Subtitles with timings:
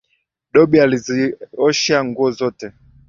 [0.53, 2.67] Dobi aliziosha nguo zote